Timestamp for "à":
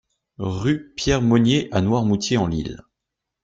1.71-1.79